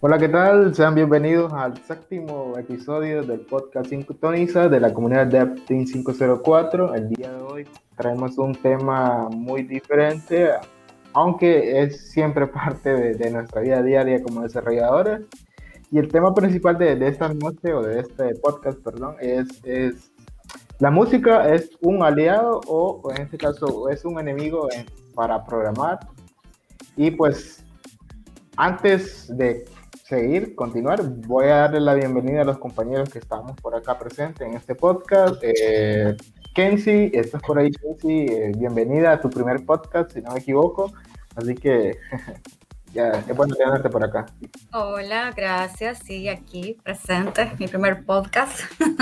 [0.00, 0.74] Hola, ¿qué tal?
[0.74, 6.94] Sean bienvenidos al séptimo episodio del podcast Toniza de la comunidad de Team 504.
[6.94, 10.50] El día de hoy traemos un tema muy diferente,
[11.14, 15.22] aunque es siempre parte de, nuestra vida diaria como desarrolladores.
[15.90, 20.12] Y el tema principal de, esta noche, o de este podcast, perdón, es, es
[20.78, 24.68] la música es un aliado o, en este caso es un enemigo
[25.14, 26.00] para programar.
[26.96, 27.64] Y pues
[28.58, 29.64] antes de
[30.06, 34.46] seguir, continuar, voy a darle la bienvenida a los compañeros que estamos por acá presentes
[34.46, 35.42] en este podcast.
[35.42, 36.16] Eh,
[36.54, 40.92] Kenzie, estás por ahí, Kenzie, eh, bienvenida a tu primer podcast, si no me equivoco.
[41.34, 41.98] Así que
[42.94, 44.26] ya, es bueno tenerte por acá.
[44.72, 48.60] Hola, gracias, sí, aquí presente, mi primer podcast.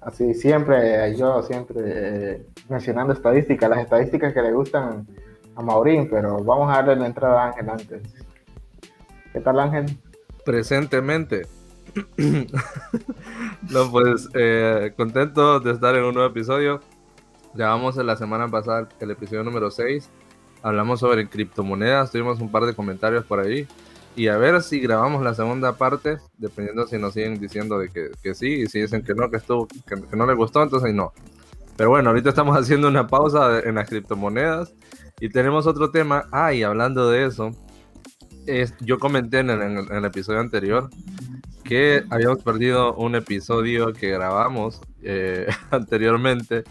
[0.00, 5.08] Así, siempre, yo siempre eh, mencionando estadísticas, las estadísticas que le gustan
[5.56, 8.29] a Maurín, pero vamos a darle la entrada a Ángel antes.
[9.32, 9.96] ¿Qué tal Ángel?
[10.44, 11.46] Presentemente.
[12.16, 16.80] no, pues eh, contento de estar en un nuevo episodio.
[17.54, 20.08] Grabamos la semana pasada el episodio número 6.
[20.62, 23.66] Hablamos sobre criptomonedas, tuvimos un par de comentarios por ahí.
[24.16, 28.10] Y a ver si grabamos la segunda parte, dependiendo si nos siguen diciendo de que,
[28.22, 31.12] que sí, y si dicen que no, que, estuvo, que, no les gustó, entonces no.
[31.76, 34.74] Pero bueno, ahorita estamos haciendo una pausa en las criptomonedas
[35.20, 36.26] y tenemos otro tema.
[36.32, 37.52] Ah, y hablando de eso,
[38.46, 40.90] es, yo comenté en el, episodio anterior
[41.64, 46.64] que habíamos perdido un episodio que grabamos eh, anteriormente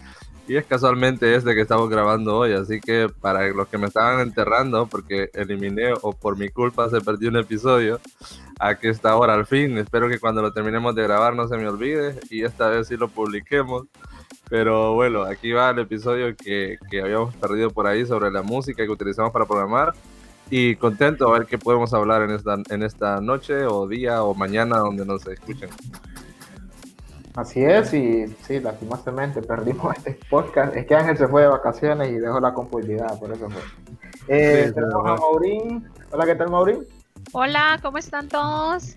[0.50, 4.18] y es casualmente este que estamos grabando hoy, así que para los que me estaban
[4.18, 8.00] enterrando, porque eliminé o por mi culpa se perdió un episodio,
[8.58, 9.78] aquí está ahora al fin.
[9.78, 12.96] Espero que cuando lo terminemos de grabar no se me olvide y esta vez sí
[12.96, 13.86] lo publiquemos.
[14.48, 18.84] Pero bueno, aquí va el episodio que, que habíamos perdido por ahí sobre la música
[18.84, 19.92] que utilizamos para programar.
[20.50, 24.34] Y contento a ver qué podemos hablar en esta, en esta noche o día o
[24.34, 25.70] mañana donde nos escuchen.
[27.36, 30.74] Así es, y sí, lastimosamente perdimos este podcast.
[30.74, 33.62] Es que Ángel se fue de vacaciones y dejó la compulsividad, por eso fue.
[34.26, 35.88] Eh, tenemos a Maurín.
[36.10, 36.84] Hola, ¿qué tal, Maurín?
[37.32, 38.96] Hola, ¿cómo están todos?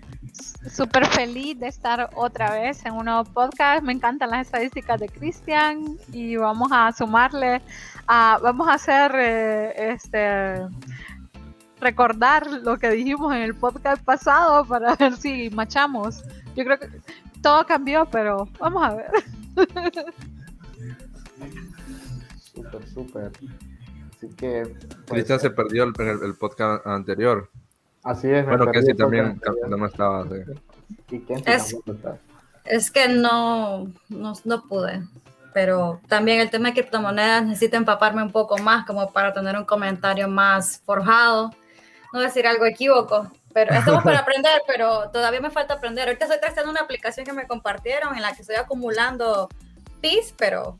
[0.68, 3.84] Súper feliz de estar otra vez en un nuevo podcast.
[3.84, 7.62] Me encantan las estadísticas de Cristian y vamos a sumarle,
[8.08, 10.66] a, vamos a hacer eh, este
[11.80, 16.22] recordar lo que dijimos en el podcast pasado para ver si machamos.
[16.56, 16.88] Yo creo que
[17.42, 19.10] todo cambió, pero vamos a ver.
[22.38, 23.32] Súper, súper.
[24.16, 24.62] Así que.
[24.62, 25.92] Pues, Cristian se perdió el,
[26.22, 27.50] el, podcast anterior.
[28.02, 28.46] Así es.
[28.46, 30.26] Bueno, que sí también no estaba.
[31.46, 31.76] es,
[32.64, 35.02] es, que no, no, no pude
[35.54, 39.64] pero también el tema de criptomonedas necesita empaparme un poco más como para tener un
[39.64, 41.52] comentario más forjado,
[42.14, 46.06] no decir algo equívoco, pero estamos para aprender, pero todavía me falta aprender.
[46.06, 49.48] Ahorita estoy testando una aplicación que me compartieron en la que estoy acumulando
[50.00, 50.78] PIS, pero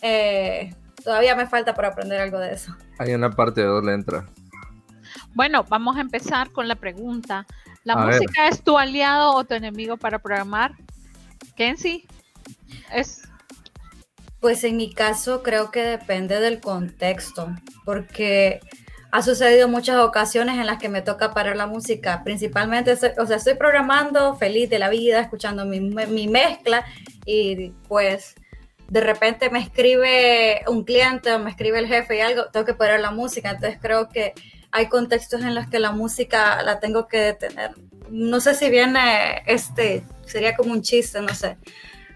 [0.00, 2.74] eh, todavía me falta para aprender algo de eso.
[2.98, 4.26] Hay una parte de doble entra.
[5.34, 7.46] Bueno, vamos a empezar con la pregunta.
[7.84, 10.72] ¿La música es tu aliado o tu enemigo para programar?
[11.56, 12.06] Kenzie,
[12.90, 13.28] es...
[14.40, 17.48] Pues en mi caso creo que depende del contexto,
[17.84, 18.60] porque
[19.14, 23.36] ha sucedido muchas ocasiones en las que me toca parar la música, principalmente, o sea,
[23.36, 25.78] estoy programando feliz de la vida, escuchando mi,
[26.26, 26.84] mezcla
[27.24, 28.34] y pues
[28.88, 32.74] de repente me escribe un cliente o me escribe el jefe y algo, tengo que
[32.74, 34.32] parar la música, entonces creo que
[34.72, 37.70] hay contextos en los que la música la tengo que detener.
[38.10, 41.56] No sé si viene este, sería como un chiste, no sé,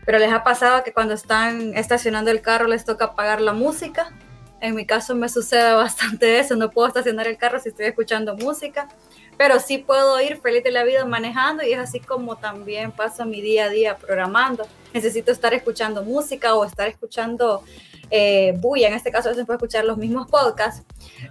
[0.04, 4.12] pero les ha pasado que cuando están estacionando el carro les toca apagar la música
[4.60, 8.36] en mi caso me sucede bastante eso, no puedo estacionar el carro si estoy escuchando
[8.36, 8.88] música,
[9.36, 13.24] pero sí puedo ir feliz de la vida manejando y es así como también paso
[13.24, 14.66] mi día a día programando.
[14.92, 17.62] Necesito estar escuchando música o estar escuchando
[18.10, 20.82] eh, bulla, en este caso se puede escuchar los mismos podcasts,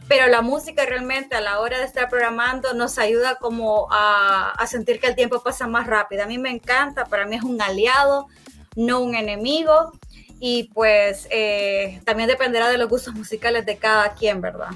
[0.08, 4.68] pero la música realmente a la hora de estar programando nos ayuda como a, a
[4.68, 6.24] sentir que el tiempo pasa más rápido.
[6.24, 8.28] A mí me encanta, para mí es un aliado,
[8.76, 9.92] no un enemigo
[10.40, 14.70] y pues eh, también dependerá de los gustos musicales de cada quien, ¿verdad?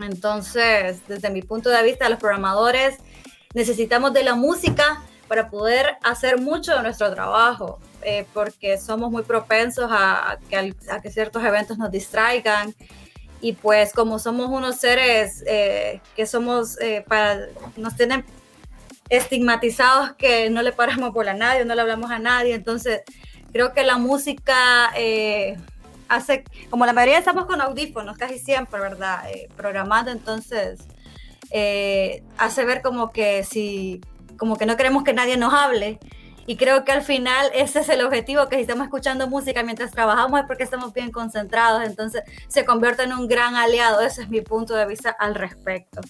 [0.00, 2.96] Entonces, desde mi punto de vista, los programadores
[3.54, 9.22] necesitamos de la música para poder hacer mucho de nuestro trabajo, eh, porque somos muy
[9.22, 12.74] propensos a, que, ciertos eventos nos distraigan.
[13.40, 16.76] Y pues como somos unos seres eh, que somos,
[17.08, 18.24] para, nos tienen
[19.08, 23.02] estigmatizados que no le paramos por a nadie, no le hablamos a nadie, entonces
[23.52, 25.56] Creo que la música eh,
[26.08, 29.30] hace, como la mayoría estamos con audífonos casi siempre, ¿verdad?
[29.30, 30.80] Eh, programando, entonces
[31.50, 34.00] eh, hace ver como que si,
[34.36, 35.98] como que no queremos que nadie nos hable.
[36.44, 39.92] Y creo que al final ese es el objetivo, que si estamos escuchando música mientras
[39.92, 44.00] trabajamos es porque estamos bien concentrados, entonces se convierte en un gran aliado.
[44.00, 46.00] Ese es mi punto de vista al respecto.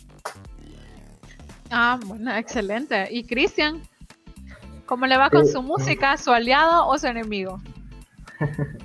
[1.70, 3.08] Ah, bueno, excelente.
[3.10, 3.82] ¿Y Cristian?
[4.92, 6.18] ¿Cómo le va con su música?
[6.18, 7.58] ¿Su aliado o su enemigo?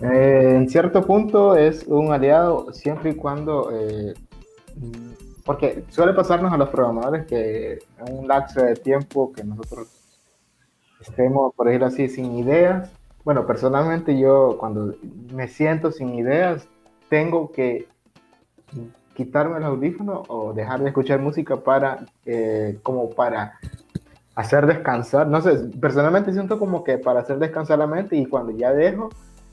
[0.00, 4.14] Eh, en cierto punto es un aliado siempre y cuando, eh,
[5.44, 9.86] porque suele pasarnos a los programadores que en un lapso de tiempo que nosotros
[11.00, 12.90] estemos, por decirlo así, sin ideas.
[13.22, 14.96] Bueno, personalmente yo cuando
[15.32, 16.66] me siento sin ideas,
[17.08, 17.86] tengo que
[19.14, 23.60] quitarme el audífono o dejar de escuchar música para, eh, como para
[24.34, 25.26] hacer descansar.
[25.26, 29.10] No sé, personalmente siento como que para hacer descansar la mente y cuando ya dejo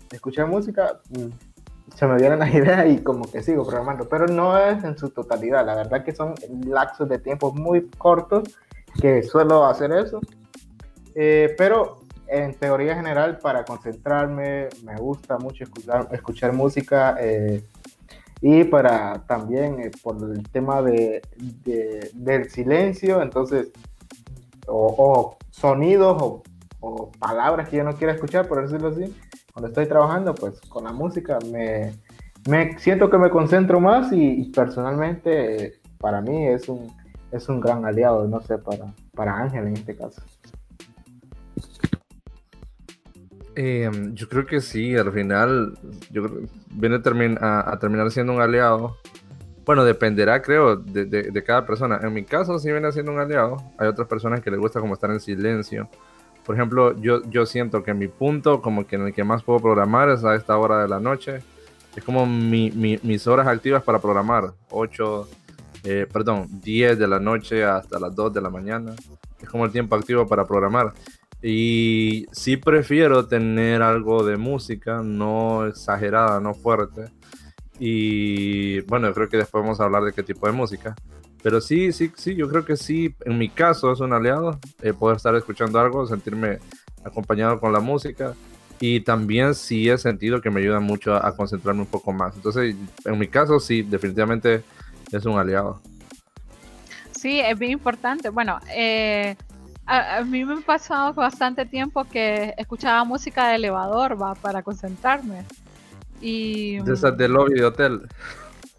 [0.09, 4.27] de escuchar música, mm, se me vienen las ideas y como que sigo programando, pero
[4.27, 5.65] no es en su totalidad.
[5.65, 6.35] La verdad que son
[6.65, 8.43] lapsos de tiempo muy cortos
[9.01, 10.19] que suelo hacer eso.
[11.15, 15.65] Eh, pero en teoría general, para concentrarme, me gusta mucho
[16.11, 17.17] escuchar, música.
[17.19, 17.63] Eh,
[18.41, 21.21] y para también eh, por el tema de,
[22.13, 23.71] del silencio, entonces,
[24.67, 26.43] o, sonidos
[26.79, 29.13] o, palabras que yo no quiero escuchar, por decirlo así,
[29.53, 31.93] cuando estoy trabajando, pues con la música me,
[32.49, 36.87] me siento que me concentro más y, personalmente para mí es un,
[37.31, 40.21] es un gran aliado, no sé, para, para Ángel en este caso.
[43.61, 45.77] Em, yo creo que sí, al final
[46.11, 46.23] yo
[46.71, 46.95] viene
[47.41, 48.95] a, terminar siendo un aliado.
[49.69, 51.99] Bueno, dependerá, creo, de, cada persona.
[52.01, 53.57] En mi caso, sí viene siendo un aliado.
[53.77, 55.87] Hay otras personas que les gusta como estar en silencio.
[56.43, 59.59] Por ejemplo, yo, yo siento que mi punto, como que en el que más puedo
[59.59, 61.43] programar es a esta hora de la noche.
[61.95, 64.53] Es como mis horas activas para programar.
[64.71, 65.29] 8,
[65.83, 68.95] eh, perdón, 10 de la noche hasta las 2 de la mañana.
[69.39, 70.93] Es como el tiempo activo para programar.
[71.43, 77.18] Y sí prefiero tener algo de música, no exagerada, no fuerte.
[77.79, 80.95] Y bueno, creo que después vamos a hablar de qué tipo de música.
[81.41, 84.93] Pero sí, sí, sí, yo creo que sí, en mi caso es un aliado, eh,
[84.93, 86.59] poder estar escuchando algo, sentirme
[87.03, 88.33] acompañado con la música.
[88.81, 92.35] Y también sí he sentido que me ayuda mucho a, a concentrarme un poco más.
[92.35, 94.63] Entonces, en mi caso sí, definitivamente
[95.11, 95.81] es un aliado.
[97.19, 98.29] Sí, es bien importante.
[98.29, 99.35] Bueno, eh,
[99.85, 105.43] a, mí me ha pasado bastante tiempo que escuchaba música de elevador, va, para concentrarme.
[106.21, 106.79] Y...
[106.79, 108.01] De esas de lobby de hotel.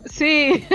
[0.06, 0.66] Sí,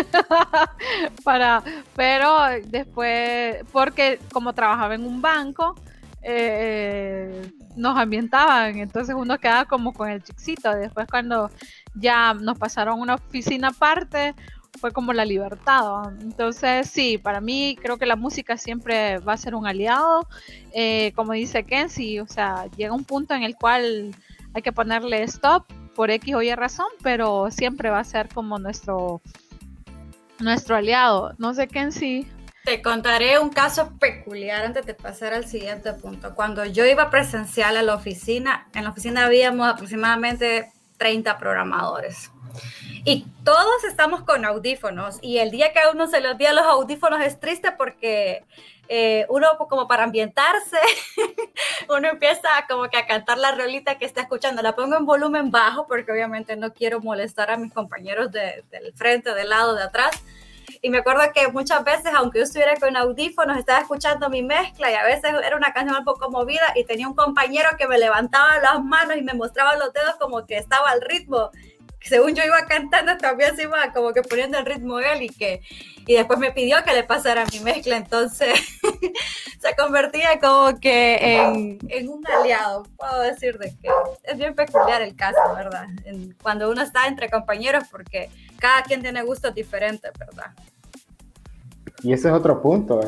[1.24, 1.64] para,
[1.96, 5.76] pero después, porque como trabajaba en un banco,
[6.22, 10.74] eh, nos ambientaban, entonces uno quedaba como con el chixito.
[10.76, 11.50] Después cuando
[11.96, 14.36] ya nos pasaron una oficina aparte,
[14.80, 16.14] fue como la libertad.
[16.22, 20.28] Entonces, sí, para mí creo que la música siempre va a ser un aliado.
[20.74, 24.16] Eh, como dice Kenzie, o sea, llega un punto en el cual
[24.54, 25.66] hay que ponerle stop
[25.96, 29.22] por X o Y razón, pero siempre va a ser como nuestro,
[30.40, 31.34] nuestro aliado.
[31.38, 32.28] No sé, Kenzie.
[32.66, 36.34] Te contaré un caso peculiar antes de pasar al siguiente punto.
[36.36, 42.32] Cuando yo iba presencial a la oficina, en la oficina habíamos aproximadamente 30 programadores.
[43.04, 46.66] Y todos estamos con audífonos y el día que a uno se le olvida los
[46.66, 48.44] audífonos es triste porque
[48.88, 50.78] eh, uno como para ambientarse,
[51.90, 54.62] uno empieza como que a cantar la rolita que está escuchando.
[54.62, 59.34] La pongo en volumen bajo porque obviamente no quiero molestar a mis compañeros del frente,
[59.34, 60.24] del lado, de atrás.
[60.82, 64.92] Y me acuerdo que muchas veces, aunque yo estuviera con audífonos, estaba escuchando mi mezcla
[64.92, 67.98] y a veces era una canción un poco movida y tenía un compañero que me
[67.98, 71.50] levantaba las manos y me mostraba los dedos como que estaba al ritmo
[72.02, 75.62] según yo iba cantando, también se iba como que poniendo el ritmo él y que
[76.08, 78.54] y después me pidió que le pasara mi mezcla, entonces
[79.60, 83.90] se convertía como que en, un aliado, puedo decir de que
[84.24, 85.88] es bien peculiar el caso, ¿verdad?
[86.44, 90.52] cuando uno está entre compañeros, porque cada quien tiene gustos diferentes, ¿verdad?
[92.04, 93.02] Y ese es otro punto,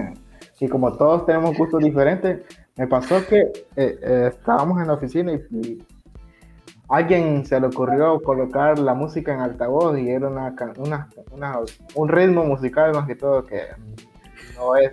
[0.60, 2.40] y como todos tenemos gustos diferentes,
[2.76, 5.84] me pasó que eh, eh, estábamos en la oficina y
[6.90, 11.60] alguien se le ocurrió colocar la música en altavoz y era una, una,
[11.94, 13.68] un ritmo musical más que todo que
[14.56, 14.92] no es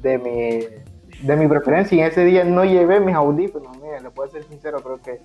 [0.00, 4.30] de mi, de mi preferencia y ese día no llevé mis audífonos, miren, le puedo
[4.30, 5.20] ser sincero, creo que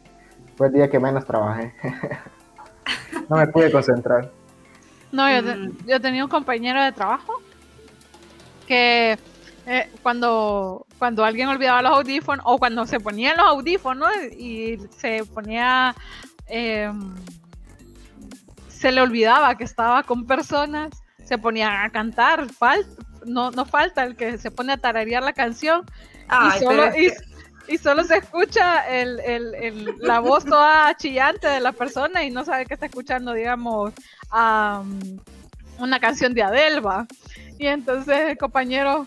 [0.57, 1.73] fue el día que menos trabajé.
[3.29, 4.29] no me pude concentrar.
[5.11, 7.33] No, yo, yo tenía un compañero de trabajo
[8.67, 9.17] que
[9.65, 15.23] eh, cuando, cuando alguien olvidaba los audífonos o cuando se ponían los audífonos y se
[15.25, 15.95] ponía,
[16.47, 17.15] em,
[18.67, 20.89] se le olvidaba que estaba con personas,
[21.23, 22.47] se ponían a cantar.
[23.25, 25.85] no, no falta el que se pone a tararear la canción
[26.29, 26.83] y, solo,
[27.67, 32.45] y, solo se escucha el, el, la voz toda chillante de la persona y no
[32.45, 33.93] sabe que está escuchando, digamos,
[35.79, 37.07] una canción de Adelba.
[37.57, 39.05] Y entonces el compañero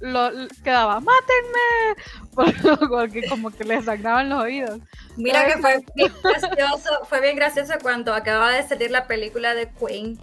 [0.00, 0.30] lo,
[0.64, 4.80] quedaba, mátenme, porque como que le sangraban los oídos.
[5.16, 9.68] Mira que fue bien gracioso, fue bien gracioso cuando acababa de salir la película de
[9.70, 10.18] Queen,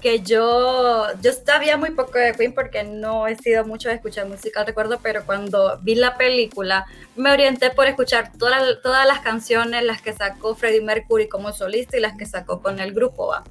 [0.00, 4.26] que yo, yo sabía muy poco de Queen porque no he sido mucho de escuchar
[4.26, 6.86] música, recuerdo, pero cuando vi la película
[7.16, 11.96] me orienté por escuchar todas, todas las canciones, las que sacó Freddie Mercury como solista
[11.96, 13.28] y las que sacó con el grupo.
[13.28, 13.44] ¿va?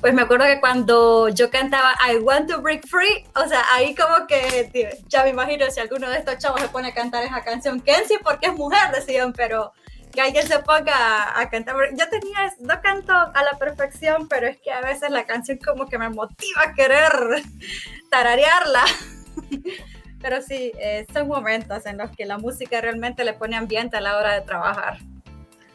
[0.00, 3.94] Pues me acuerdo que cuando yo cantaba I Want to Break Free, o sea, ahí
[3.94, 4.70] como que
[5.08, 8.18] ya me imagino si alguno de estos chavos se pone a cantar esa canción, Kenzie
[8.22, 9.72] porque es mujer, decían, pero
[10.16, 11.76] que alguien se ponga a, cantar.
[11.92, 15.86] Yo tenía, no canto a la perfección, pero es que a veces la canción como
[15.86, 17.12] que me motiva a querer
[18.10, 18.84] tararearla.
[20.22, 24.00] Pero sí, eh, son momentos en los que la música realmente le pone ambiente a
[24.00, 24.98] la hora de trabajar.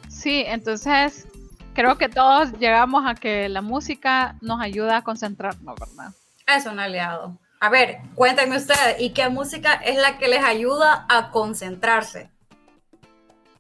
[0.10, 1.28] Sí, entonces
[1.74, 6.14] creo que todos llegamos a que la música nos ayuda a concentrarnos, ¿verdad?
[6.48, 7.38] Es un aliado.
[7.60, 12.30] A ver, cuéntenme ustedes, ¿y qué música es la que les ayuda a concentrarse?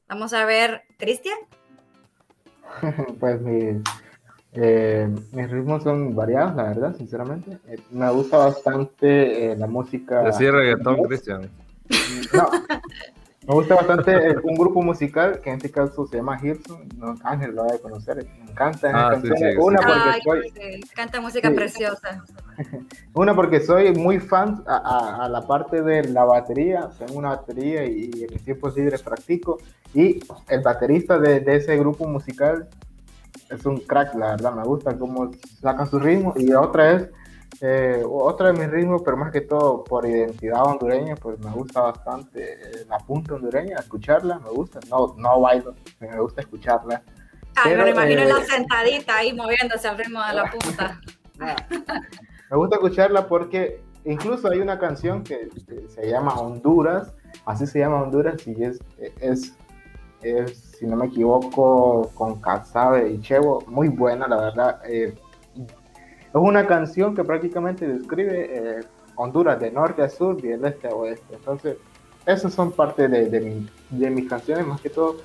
[0.09, 1.37] Vamos a ver, Cristian.
[3.19, 3.39] pues
[4.53, 7.59] eh, mis, ritmos son variados, la verdad, sinceramente.
[7.67, 10.23] Eh, me gusta bastante eh, la música.
[10.23, 11.49] Decir reggaetón, Cristian.
[12.33, 12.49] No,
[13.47, 16.87] me gusta bastante un grupo musical que en este caso se llama Hilson.
[16.97, 18.17] No, Ángel lo va a conocer.
[18.17, 19.57] Me encanta ah, canciones.
[19.59, 20.81] Una porque soy.
[20.93, 22.23] Canta música preciosa.
[23.13, 28.11] Una porque soy muy fan a, la parte de la batería, tengo una batería y,
[28.13, 29.57] en mis tiempos libres practico.
[29.95, 32.69] Y el baterista de, ese grupo musical
[33.49, 36.35] es un crack, la verdad, me gusta cómo sacan su ritmo.
[36.37, 37.09] Y otra es,
[37.61, 41.81] eh, otra de mis ritmos, pero más que todo por identidad hondureña, pues me gusta
[41.81, 44.79] bastante eh, la punta hondureña, escucharla, me gusta.
[44.89, 47.03] No, no bailo, me gusta escucharla.
[47.55, 51.01] Ay, me imagino la eh, sentadita ahí moviéndose al ritmo de la punta.
[52.49, 55.47] Me gusta escucharla porque incluso hay una canción que,
[55.87, 57.13] se llama Honduras,
[57.45, 58.79] así se llama Honduras y es,
[59.21, 59.55] es,
[60.21, 64.81] es si no me equivoco, con Casabe y Chevo, muy buena, la verdad.
[64.85, 65.15] Eh,
[66.33, 68.81] es una canción que prácticamente describe eh,
[69.15, 71.35] Honduras de norte a sur y de este a oeste.
[71.35, 71.77] Entonces,
[72.25, 75.17] esas son parte de, de, de mis canciones, más que todo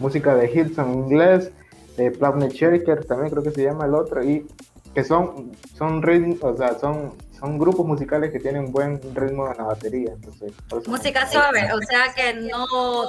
[0.00, 1.52] música de Hilton en inglés,
[1.96, 4.46] eh, Planet Shaker también creo que se llama el otro, y
[4.94, 6.02] que son, son
[6.42, 10.12] o sea, son, son grupos musicales que tienen buen ritmo en la batería.
[10.12, 10.52] Entonces,
[10.88, 12.66] Música suave, o sea que no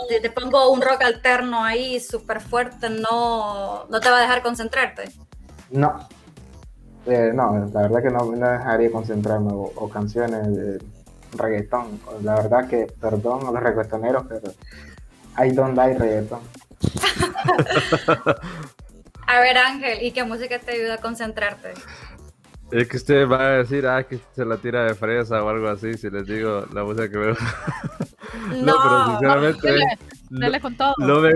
[0.07, 5.09] te, pongo un rock alterno ahí súper fuerte, no, no te va a dejar concentrarte.
[5.71, 6.07] No,
[7.05, 10.79] eh, no, la verdad que no me dejaría concentrarme o, canciones de
[11.37, 11.99] reggaetón.
[12.23, 14.51] La verdad que, perdón a los reggaetoneros, pero
[15.43, 16.41] I don't like reggaetón.
[19.27, 21.73] A ver, Ángel, ¿y qué música te ayuda a concentrarte?
[22.69, 25.69] Es que usted va a decir, ah, que se la tira de fresa o algo
[25.69, 27.35] así, si les digo la música que veo.
[28.61, 29.79] no, pero sinceramente.
[30.29, 30.93] Dale, con todo.
[30.97, 31.31] No me,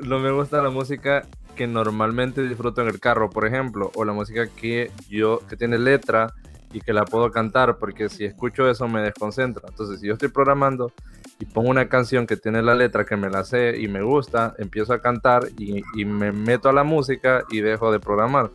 [0.00, 1.26] no me gusta la música
[1.58, 5.76] que normalmente disfruto en el carro, por ejemplo, o la música que yo, que tiene
[5.76, 6.32] letra
[6.72, 9.64] y que la puedo cantar, porque si escucho eso me desconcentra.
[9.68, 10.92] Entonces, si yo estoy programando
[11.40, 14.54] y pongo una canción que tiene la letra que me la sé y me gusta,
[14.58, 18.50] empiezo a cantar y, me meto a la música y dejo de programar.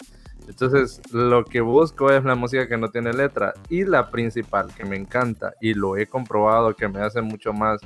[0.47, 4.85] Entonces, lo que busco es la música que no tiene letra y la principal que
[4.85, 7.81] me encanta y lo he comprobado que me hace mucho más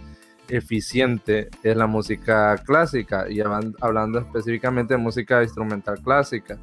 [0.49, 6.57] eficiente es la música clásica y hablando específicamente de música instrumental clásica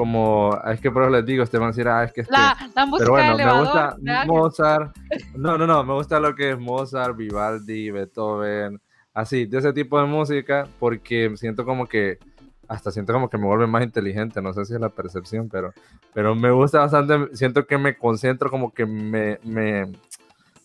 [0.00, 2.56] como es que por les digo, este van a decir, ah, es que este, la,
[2.74, 3.96] la música pero bueno, me gusta
[4.26, 4.96] Mozart,
[5.36, 8.80] no, no, no, me gusta lo que es Mozart, Vivaldi, Beethoven,
[9.12, 12.18] así, de ese tipo de música, porque siento como que,
[12.66, 15.74] hasta siento como que me vuelve más inteligente, no sé si es la percepción, pero,
[16.14, 19.92] pero me gusta bastante, siento que me concentro, como que me, me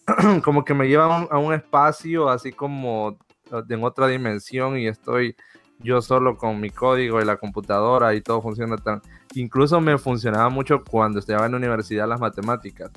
[0.43, 3.17] como que me lleva a un, a un espacio así como
[3.51, 5.35] en otra dimensión y estoy
[5.79, 9.01] yo solo con mi código y la computadora y todo funciona tan...
[9.35, 12.91] Incluso me funcionaba mucho cuando estaba en la universidad las matemáticas.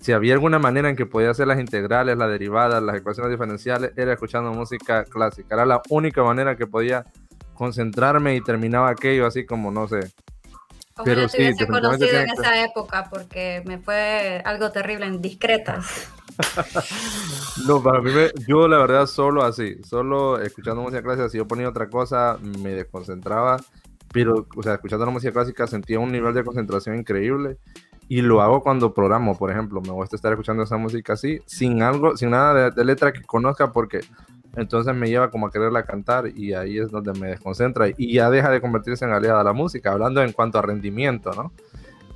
[0.00, 3.92] Si había alguna manera en que podía hacer las integrales, las derivadas, las ecuaciones diferenciales,
[3.96, 5.54] era escuchando música clásica.
[5.54, 7.04] Era la única manera que podía
[7.54, 10.10] concentrarme y terminaba aquello así como, no sé.
[11.04, 16.08] Pero sí, te conocido en esa época porque me fue algo terrible en discretas.
[17.66, 18.10] no, para mí,
[18.46, 22.70] yo la verdad solo así, solo escuchando música clásica, si yo ponía otra cosa me
[22.70, 23.58] desconcentraba,
[24.12, 27.58] pero, o sea, escuchando la música clásica sentía un nivel de concentración increíble
[28.08, 31.82] y lo hago cuando programo, por ejemplo, me gusta estar escuchando esa música así, sin
[31.82, 34.00] algo, sin nada de, letra que conozca, porque
[34.56, 38.30] entonces me lleva como a quererla cantar y ahí es donde me desconcentra y ya
[38.30, 41.52] deja de convertirse en aliada a la música, hablando en cuanto a rendimiento, ¿no?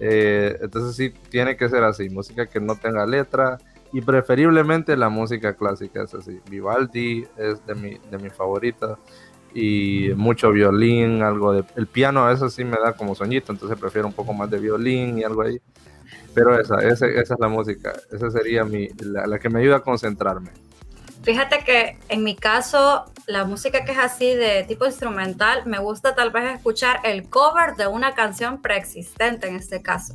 [0.01, 3.59] Eh, entonces sí, tiene que ser así, música que no tenga letra
[3.93, 6.41] y preferiblemente la música clásica es así.
[6.49, 8.99] Vivaldi es de mi, de mi favorita
[9.53, 11.65] y mucho violín, algo de...
[11.77, 15.19] El piano, eso sí me da como soñito, entonces prefiero un poco más de violín
[15.19, 15.61] y algo ahí.
[16.35, 19.81] Pero esa, esa, esa es la música, esa sería mi, la, que me ayuda a
[19.81, 20.51] concentrarme.
[21.23, 26.15] Fíjate que en mi caso, la música que es así de tipo instrumental, me gusta
[26.15, 30.15] tal vez escuchar el cover de una canción preexistente en este caso.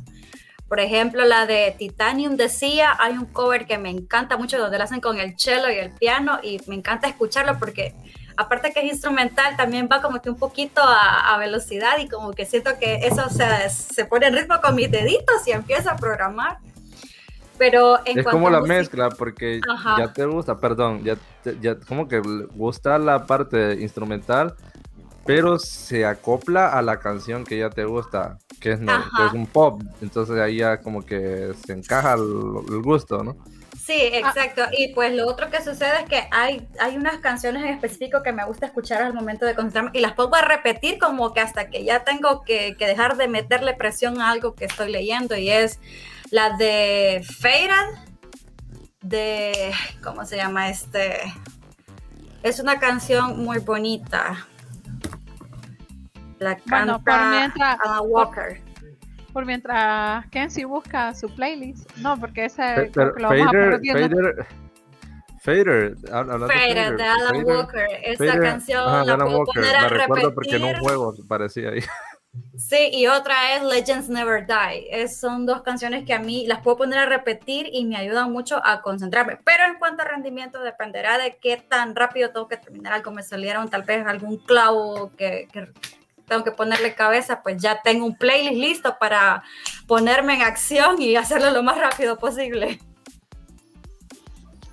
[0.68, 4.84] Por ejemplo, la de Titanium decía, hay un cover que me encanta mucho donde lo
[4.84, 7.94] hacen con el cello y el piano y me encanta escucharlo porque
[8.36, 12.44] aparte que es instrumental, también va como que un poquito a, velocidad y como que
[12.44, 16.58] siento que eso se pone en ritmo con mis deditos y empiezo a programar.
[17.58, 19.60] Pero en es como la mezcla, porque
[19.98, 21.16] ya te gusta, perdón, ya,
[21.60, 24.54] ya como que gusta la parte instrumental,
[25.24, 29.82] pero se acopla a la canción que ya te gusta, que es, es un pop,
[30.00, 33.36] entonces ahí ya como que se encaja el gusto, ¿no?
[33.86, 34.18] Sí, ah.
[34.18, 34.62] exacto.
[34.76, 38.32] Y pues lo otro que sucede es que hay, hay unas canciones en específico que
[38.32, 41.70] me gusta escuchar al momento de concentrarme y las pongo a repetir como que hasta
[41.70, 45.78] que ya tengo que, dejar de meterle presión a algo que estoy leyendo y es
[46.36, 47.96] la de Faded,
[49.00, 49.72] de,
[50.04, 51.32] ¿cómo se llama este?
[52.42, 54.46] Es una canción muy bonita.
[56.38, 58.60] La canta Walker
[59.32, 61.90] por mientras Kenzie busca su playlist.
[61.96, 64.46] No, porque ese que lo vamos Fader, a Fader,
[65.40, 67.86] Fader, Fader, de Alan Walker.
[68.02, 69.62] Esa canción la puedo Walker.
[69.62, 71.80] poner a la recuerdo porque en un juego parecía ahí.
[72.56, 74.88] Sí, y otra es Legends Never Die.
[74.90, 78.32] Es, son dos canciones que a mí las puedo poner a repetir y me ayudan
[78.32, 79.38] mucho a concentrarme.
[79.44, 83.10] Pero en cuanto a rendimiento, dependerá de qué tan rápido tengo que terminar algo.
[83.10, 85.68] Me salieron tal vez algún clavo que, que
[86.26, 89.42] tengo que ponerle cabeza, pues ya tengo un playlist listo para
[89.86, 92.80] ponerme en acción y hacerlo lo más rápido posible.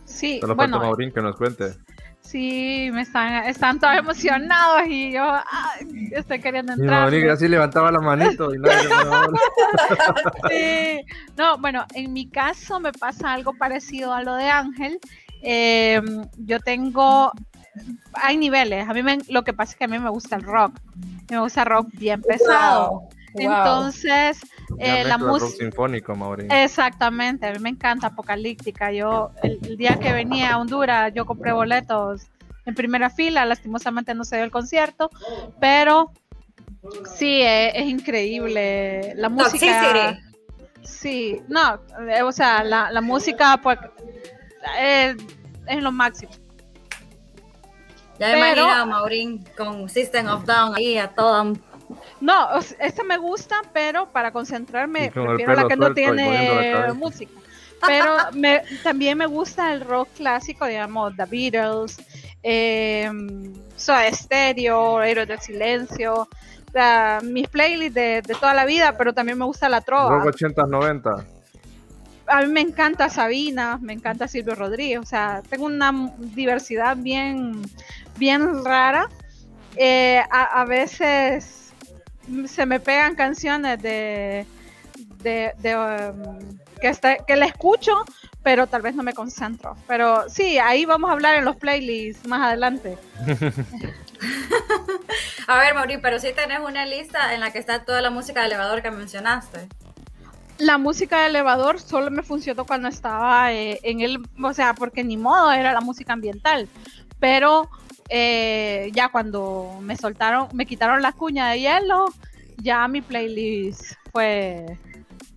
[0.05, 1.75] Sí, Solo bueno, falta Maurín que nos cuente.
[2.33, 5.23] Sí, me están, están todos emocionados y yo
[6.13, 7.01] estoy queriendo entrar.
[7.01, 8.89] Maurín así levantaba la manito y nadie
[10.49, 11.05] Sí,
[11.37, 14.99] no, bueno, en mi caso me pasa algo parecido a lo de Ángel.
[15.43, 16.01] Eh,
[16.37, 17.31] yo tengo
[18.13, 18.89] hay niveles.
[18.89, 20.79] A mí me, lo que pasa es que a mí me gusta el rock.
[21.29, 23.09] Me gusta rock bien pesado.
[23.35, 24.39] Entonces,
[24.77, 25.57] eh, la música.
[25.57, 26.15] sinfónico,
[26.49, 28.91] Exactamente, a mí me encanta Apocalíptica.
[28.91, 32.27] Yo, el, día que venía a Honduras, yo compré boletos
[32.65, 33.45] en primera fila.
[33.45, 35.09] Lastimosamente no se dio el concierto,
[35.59, 36.11] pero
[37.15, 39.13] sí, eh, es, increíble.
[39.15, 40.19] La música.
[40.83, 43.79] Sí, no, eh, o sea, la, la música, pues,
[44.77, 46.31] es lo máximo.
[48.19, 51.53] Ya me imagino a Maurín con System of Down ahí a toda.
[52.21, 52.47] No,
[52.79, 57.31] esta me gusta, pero para concentrarme prefiero la que no tiene música.
[57.85, 61.97] Pero me, también me gusta el rock clásico, digamos, The Beatles,
[62.41, 63.11] eh,
[63.75, 66.29] Soda Stereo, Héroes del Silencio,
[67.23, 70.17] mis playlists de, de, toda la vida, pero también me gusta la trova.
[70.17, 71.25] Rock 80 90
[72.27, 77.61] a mí me encanta Sabina, me encanta Silvio Rodríguez, o sea, tengo una diversidad bien,
[78.17, 79.09] bien rara.
[79.75, 81.62] Eh, a, veces
[82.47, 84.45] se me pegan canciones de,
[85.23, 88.03] de, um, que, está, que la escucho,
[88.41, 89.75] pero tal vez no me concentro.
[89.87, 92.97] Pero sí, ahí vamos a hablar en los playlists más adelante.
[95.47, 98.41] a ver, Mauri, pero sí tenés una lista en la que está toda la música
[98.41, 99.69] de elevador que mencionaste
[100.57, 105.03] la música de elevador solo me funcionó cuando estaba eh, en el, o sea, porque
[105.03, 106.67] ni modo era la música ambiental,
[107.19, 107.69] pero
[108.09, 112.05] eh, ya cuando me soltaron, me quitaron la cuña de hielo,
[112.57, 114.77] ya mi playlist fue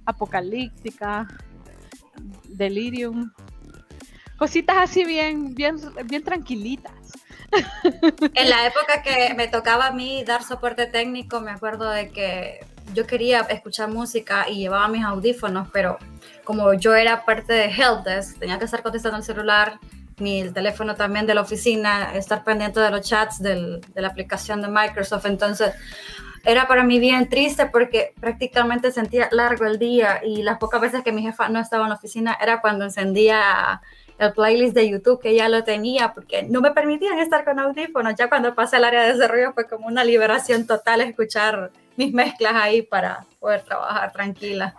[0.04, 1.26] apocalíptica,
[2.44, 3.32] delirium,
[4.38, 6.92] cositas así bien, bien, bien tranquilitas.
[8.34, 12.66] En la época que me tocaba a mí dar soporte técnico, me acuerdo de que
[12.92, 15.98] yo quería escuchar música y llevaba mis audífonos, pero
[16.44, 19.78] como yo era parte de Helpdesk, tenía que estar contestando el celular,
[20.18, 24.08] ni el teléfono también de la oficina, estar pendiente de los chats del, de la
[24.08, 25.26] aplicación de Microsoft.
[25.26, 25.74] Entonces,
[26.44, 31.02] era para mí bien triste porque prácticamente sentía largo el día y las pocas veces
[31.02, 33.82] que mi jefa no estaba en la oficina era cuando encendía
[34.18, 38.14] el playlist de YouTube que ya lo tenía, porque no me permitían estar con audífonos.
[38.14, 42.54] Ya cuando pasé al área de desarrollo fue como una liberación total escuchar mis mezclas
[42.54, 44.74] ahí para poder trabajar tranquila.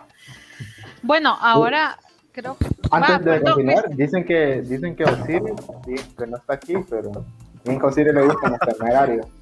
[1.02, 1.98] Bueno, ahora
[2.38, 2.66] creo que...
[2.90, 7.24] Antes de continuar, dicen que, dicen que Osiris, que no está aquí, pero
[7.64, 9.26] bien que Osiris le gusta los temerarios.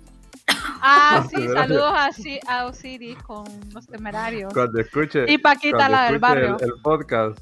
[0.88, 2.10] Ah, sí, saludos a,
[2.48, 4.52] a Osiris con los temerarios.
[4.52, 5.24] Cuando escuche.
[5.26, 6.58] Y Paquita, la del barrio.
[6.60, 7.38] El, podcast.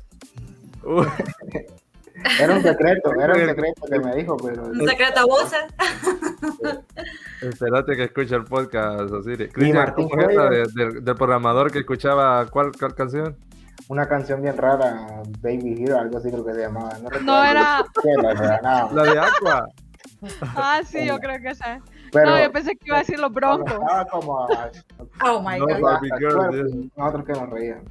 [2.40, 4.62] Era un secreto, era un secreto que me dijo, pero.
[4.62, 5.64] Un secreto a voces.
[7.42, 9.52] Espérate que escuche el podcast, Osiris.
[9.52, 10.18] Cristian, ¿cómo
[10.50, 13.36] es del programador que escuchaba cuál, cuál canción?
[13.88, 16.98] Una canción bien rara, Baby Hero, algo así creo que se llamaba.
[16.98, 17.84] No, no era.
[18.62, 19.68] La, la de Aqua.
[20.56, 21.80] Ah, sí, yo creo que esa.
[22.12, 23.74] Pero, no, yo pensé que iba a decir los broncos.
[24.10, 24.46] como
[25.24, 26.00] oh my no, god.
[26.96, 27.82] nosotros que nos reían.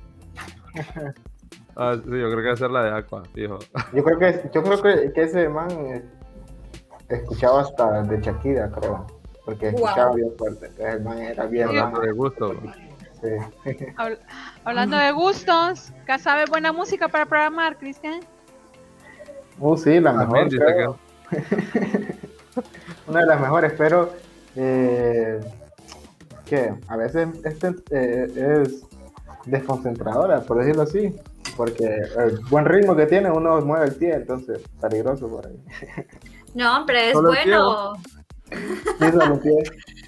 [1.75, 3.57] Ah, sí, yo creo que va a ser la de Aqua, fijo.
[3.93, 6.03] Yo creo que, yo creo que, que ese man
[7.09, 9.07] escuchaba hasta de Shakira, creo.
[9.43, 10.69] Porque escuchaba bien fuerte.
[10.77, 12.53] El man era bien sí, de gusto.
[14.63, 18.19] hablando de gustos, ¿qué sabe buena música para programar, Cristian?
[19.59, 20.49] Uh, sí, la mejor.
[23.07, 24.13] Una de las mejores, pero
[24.55, 25.39] eh,
[26.45, 28.85] que a veces este, eh, es
[29.45, 31.15] desconcentradora, por decirlo así,
[31.57, 35.59] porque el buen ritmo que tiene uno mueve el pie, entonces peligroso por ahí.
[36.53, 37.95] No, hombre, es bueno.
[38.49, 39.05] Sí,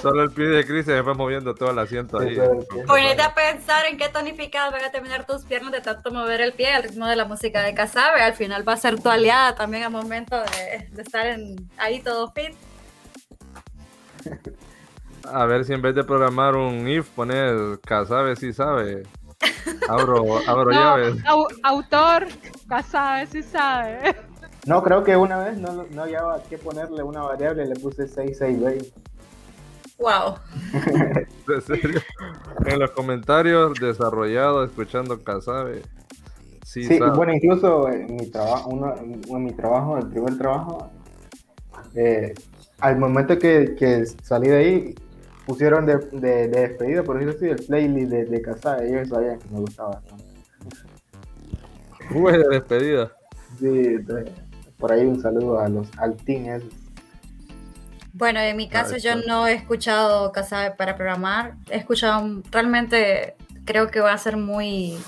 [0.00, 0.46] solo el pie.
[0.46, 2.38] De Chris se va moviendo todo el asiento ahí.
[2.86, 6.52] Ponete a pensar en qué tonificado van a terminar tus piernas de tanto mover el
[6.52, 8.22] pie al ritmo de la música de Casabe.
[8.22, 12.30] Al final va a ser tu aliada también al momento de, estar en, ahí todo
[12.32, 12.54] fit.
[15.24, 19.02] A ver si en vez de programar un if poner Casabe si sabe.
[19.88, 21.16] Abro, abro llaves.
[21.62, 22.26] autor,
[22.68, 24.16] Casabe si sabe.
[24.66, 28.92] No, creo que una vez no, no había que ponerle una variable, le puse 6620.
[29.98, 30.36] Wow.
[32.66, 35.82] En los comentarios, desarrollado, escuchando Casabe.
[36.62, 40.90] Sí, bueno, incluso en mi trabajo, en mi trabajo, el primer trabajo,
[41.94, 42.34] eh,
[42.80, 44.94] al momento que, que, salí de ahí,
[45.46, 48.88] pusieron de, de, despedida, por decirlo así, el playlist de, de Casabe.
[48.90, 50.02] Ellos sabían que me gustaba
[52.12, 53.12] Fue de despedida.
[53.58, 53.96] Sí,
[54.78, 56.60] por ahí un saludo a los al team
[58.18, 61.54] bueno, en mi caso yo no he escuchado Casabe para programar.
[61.70, 64.98] He escuchado realmente, creo que va a ser muy,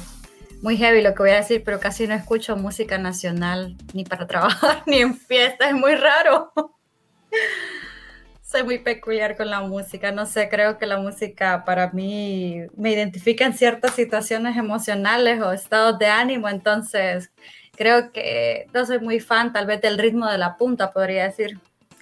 [0.63, 4.27] muy heavy lo que voy a decir, pero casi no escucho música nacional ni para
[4.29, 5.71] trabajar ni en fiestas.
[5.71, 6.53] Es muy raro.
[8.43, 10.13] Soy muy peculiar con la música.
[10.13, 15.53] No sé, creo que la música para mí me identifica en ciertas situaciones emocionales o
[15.53, 16.49] estados de ánimo.
[16.49, 17.33] Entonces,
[17.77, 21.59] creo que no soy muy fan tal vez del ritmo de la punta, podría decir.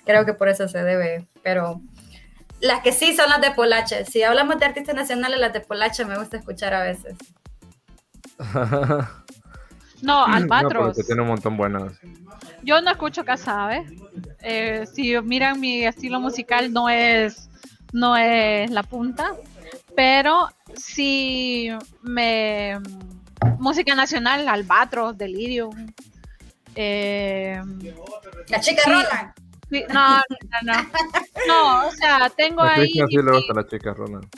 [0.08, 1.82] Creo que por eso se debe, pero
[2.62, 4.06] las que sí son las de Polache.
[4.06, 7.14] Si hablamos de artistas nacionales, las de Polache me gusta escuchar a veces.
[10.00, 10.96] no, Albatros.
[10.96, 11.92] No, tiene un montón buenas.
[12.62, 13.84] Yo no escucho Casabe.
[14.40, 17.50] Eh, si miran mi estilo musical no es
[17.92, 19.34] no es la punta,
[19.94, 21.68] pero si
[22.00, 22.78] me
[23.58, 25.92] música nacional, Albatros, Delirium.
[26.74, 27.60] Eh,
[28.48, 30.22] la chica Roland no, no,
[30.62, 30.74] no.
[31.46, 32.90] No, o sea, tengo ahí.
[32.90, 34.28] sí le gusta la chica, Ronald.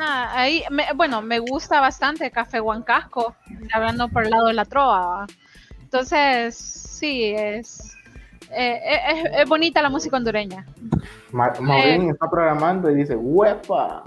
[0.00, 0.62] ahí,
[0.94, 3.34] bueno, me gusta bastante Café Huancasco,
[3.72, 5.26] hablando por el lado de la trova.
[5.80, 7.96] Entonces, sí, es,
[8.50, 10.66] eh, eh, es, bonita la música hondureña.
[11.32, 14.04] Maureen eh, está programando y dice, ¡huepa!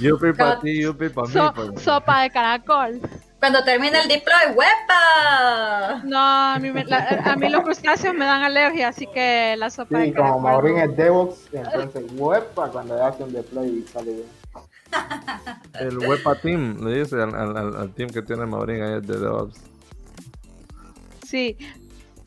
[0.00, 1.34] yupi para ti, yupi para mí.
[1.54, 1.82] Pues.
[1.82, 3.00] Sopa de caracol.
[3.42, 6.00] Cuando termina el deploy, ¡huepa!
[6.04, 10.12] No, a mí, a mí los crustáceos me dan alergia, así que la sopa sí,
[10.12, 12.70] como Maureen es DevOps, entonces ¡huepa!
[12.70, 14.26] cuando hace un deploy y sale bien.
[15.80, 19.60] El Wepa Team, le dice al, al, team que tiene Maureen ahí de DevOps.
[21.26, 21.56] Sí.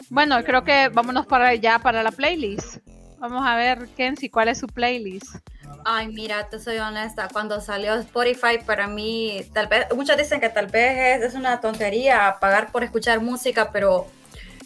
[0.10, 2.85] Bueno, creo que vámonos para allá para la playlist.
[3.19, 5.38] Vamos a ver, Kenzie, ¿cuál es su playlist?
[5.84, 10.49] Ay, mira, te soy honesta, cuando salió Spotify para mí, tal vez, muchos dicen que
[10.49, 14.08] tal vez es, una tontería pagar por escuchar música, pero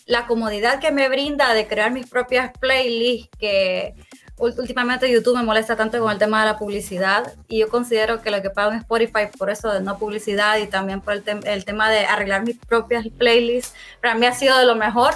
[0.05, 3.95] la comodidad que me brinda de crear mis propias playlists, que
[4.38, 8.31] últimamente YouTube me molesta tanto con el tema de la publicidad, y yo considero que
[8.31, 11.65] lo que pago en Spotify por eso de no publicidad y también por el, el
[11.65, 15.13] tema de arreglar mis propias playlists, para mí ha sido de lo mejor.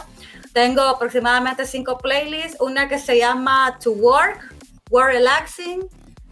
[0.54, 4.54] Tengo aproximadamente cinco playlists, una que se llama To Work,
[4.92, 5.82] Work Relaxing,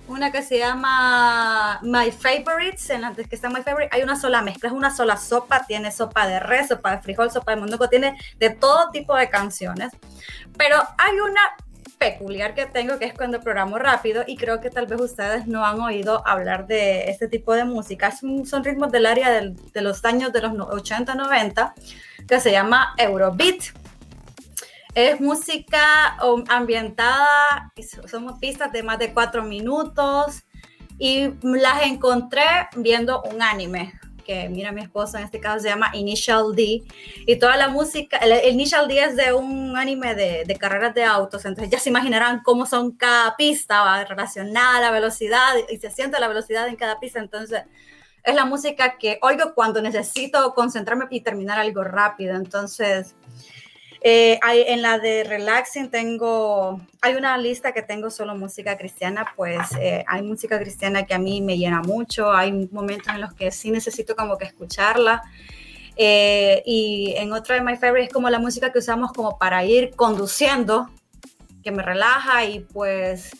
[0.07, 4.43] una que se llama My Favorites, en la que está My Favorite, hay una sola
[4.43, 7.89] mezcla, es una sola sopa, tiene sopa de res, sopa de frijol, sopa de mondongo,
[7.89, 9.91] tiene de todo tipo de canciones,
[10.55, 11.41] pero hay una
[11.97, 15.65] peculiar que tengo que es cuando programo rápido y creo que tal vez ustedes no
[15.65, 20.33] han oído hablar de este tipo de música, son ritmos del área de los años
[20.33, 21.73] de los 80, 90,
[22.27, 23.80] que se llama Eurobeat.
[24.93, 26.17] Es música
[26.49, 27.71] ambientada,
[28.09, 30.43] somos pistas de más de cuatro minutos.
[30.97, 32.43] Y las encontré
[32.75, 36.83] viendo un anime que mira mi esposo en este caso se llama Initial D.
[37.25, 41.03] Y toda la música, el, Initial D es de un anime de, de, carreras de
[41.03, 45.77] autos, entonces ya se imaginarán cómo son cada pista va relacionada a la velocidad y
[45.77, 47.63] se siente la velocidad en cada pista, entonces
[48.23, 53.15] es la música que oigo cuando necesito concentrarme y terminar algo rápido, entonces
[54.03, 59.31] eh, hay, en la de relaxing tengo, hay una lista que tengo solo música cristiana,
[59.35, 63.31] pues eh, hay música cristiana que a mí me llena mucho, hay momentos en los
[63.33, 65.21] que sí necesito como que escucharla.
[65.97, 69.63] Eh, y en otra de My Favorite es como la música que usamos como para
[69.65, 70.89] ir conduciendo,
[71.63, 73.31] que me relaja y pues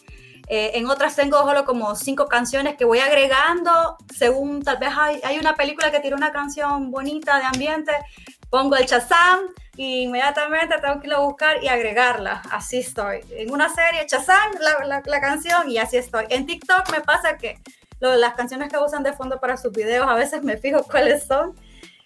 [0.54, 5.40] en otras tengo solo como cinco canciones que voy agregando según tal vez hay, hay,
[5.40, 7.94] una película que tiene una canción bonita de ambiente,
[8.52, 9.40] pongo el Shazam
[9.78, 12.44] y inmediatamente tengo que ir a buscar y agregarla.
[12.52, 13.22] Así estoy.
[13.32, 16.26] En una serie, Shazam, la, la, canción y así estoy.
[16.30, 17.58] En TikTok me pasa que
[18.00, 21.56] las canciones que usan de fondo para sus videos, a veces me fijo cuáles son.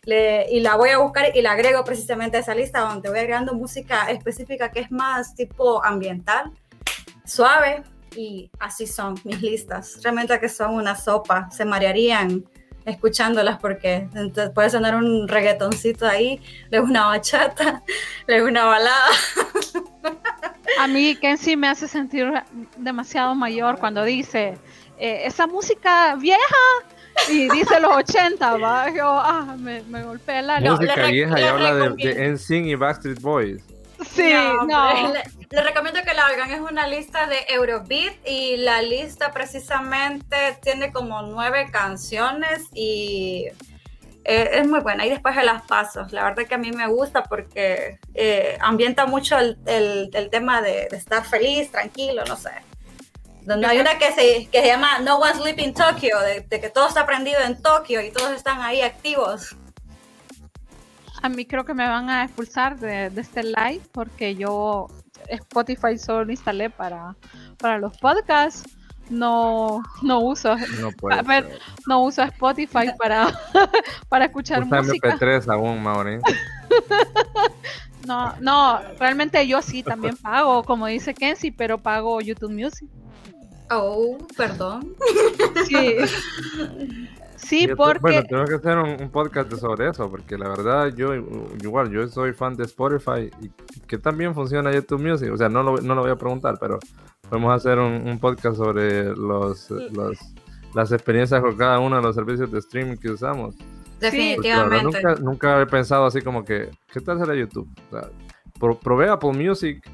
[0.06, 3.56] y la voy a buscar y la agrego precisamente a esa lista donde voy agregando
[3.56, 6.52] música específica que es más tipo ambiental,
[7.26, 7.82] suave
[8.16, 10.00] y así son mis listas.
[10.04, 12.46] Realmente que son una sopa, se marearían
[12.86, 17.84] escuchándolas porque entonces puede sonar un reggaetoncito ahí, luego una bachata,
[18.28, 19.10] luego una balada.
[20.80, 22.32] A mí Kenzie me hace sentir
[22.78, 24.58] demasiado mayor cuando dice
[24.98, 26.42] eh, esa música vieja
[27.30, 30.72] y dice los 80, va, yo, ah, me, me golpea el alma.
[30.72, 33.75] Música vieja y habla de, de NSYNC y Backstreet Boys.
[34.14, 34.34] Sí,
[34.68, 35.14] no.
[35.50, 36.52] Le, recomiendo que la hagan.
[36.52, 43.48] Es una lista de Eurobeat y la lista precisamente tiene como nueve canciones y
[44.24, 45.06] eh, es muy buena.
[45.06, 46.12] Y después de las pasos.
[46.12, 50.88] La verdad que a mí me gusta porque eh, ambienta mucho el, el, tema de,
[50.92, 52.52] estar feliz, tranquilo, no sé.
[53.42, 56.60] Donde hay una que se, que se llama No One Sleep in Tokyo, de, de
[56.60, 59.56] que todo está prendido en Tokio y todos están ahí activos
[61.26, 64.88] a mí creo que me van a expulsar de, este live porque yo
[65.28, 67.16] Spotify solo instalé para,
[67.58, 68.64] para los podcasts.
[69.08, 70.90] No, no uso no,
[71.28, 73.40] ver, no uso Spotify para,
[74.10, 75.16] para escuchar música.
[75.16, 75.84] MP3 aún,
[78.08, 82.90] no, no, realmente yo sí también pago, como dice Kenzie, pero pago YouTube Music.
[83.70, 84.96] Oh, perdón.
[85.68, 85.98] Sí.
[87.46, 88.00] Sí, porque...
[88.02, 92.34] Bueno, tengo que hacer un, podcast sobre eso, porque la verdad yo igual, yo soy
[92.34, 93.50] fan de Spotify y
[93.88, 96.80] que también funciona YouTube Music, o sea, no lo, no lo voy a preguntar, pero
[97.30, 100.18] podemos hacer un, podcast sobre los, los,
[100.74, 103.56] las experiencias con cada uno de los servicios de streaming que usamos.
[104.00, 104.84] Definitivamente.
[104.84, 107.70] nunca, nunca, he pensado así como que, ¿qué tal será YouTube?
[107.92, 108.10] O sea,
[108.82, 109.88] probé Apple Music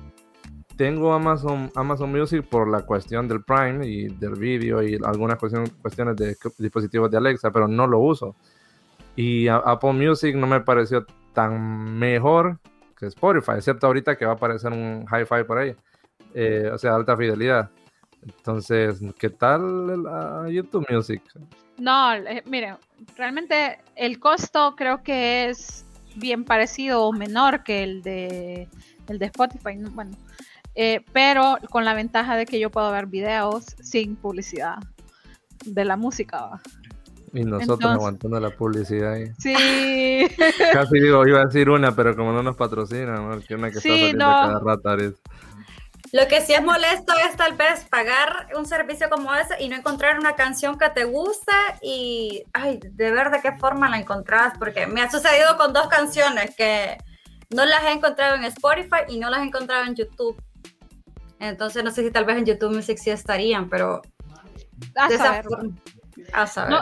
[0.82, 6.16] tengo Amazon, Amazon Music por la cuestión del Prime y del vídeo y algunas cuestiones,
[6.16, 8.36] de dispositivos de Alexa, pero no lo uso.
[9.16, 12.58] Y Apple Music no me pareció tan mejor
[12.98, 15.76] que Spotify, excepto ahorita que va a aparecer un hi-fi por ahí,
[16.34, 17.70] eh, o sea, alta fidelidad.
[18.24, 20.04] Entonces, ¿qué tal
[20.50, 21.22] YouTube Music?
[21.78, 22.78] No, eh, miren,
[23.16, 28.68] realmente el costo creo que es bien parecido o menor que el de
[29.08, 29.78] el de Spotify.
[29.92, 30.18] Bueno,
[30.76, 34.78] eh, pero con la ventaja de que yo puedo ver videos sin publicidad
[35.66, 36.62] de la música.
[37.34, 39.32] Y nosotros aguantando la publicidad ahí.
[39.40, 40.28] Sí.
[40.74, 43.90] Casi digo, iba a decir una, pero como no nos patrocinan, que una que está
[43.90, 45.16] saliendo cada rato.
[46.14, 49.78] Lo que sí es molesto es tal vez pagar un servicio como ese y no
[49.78, 54.58] encontrar una canción que te guste y, ay, de ver de qué forma la encontrás,
[54.60, 56.98] porque me ha sucedido con dos canciones que
[57.50, 60.36] no las he encontrado en Spotify y no las he encontrado en YouTube.
[61.42, 64.04] Entonces no sé si tal vez en YouTube Music sí estarían, pero
[64.96, 65.46] a saber.
[66.34, 66.80] A saber.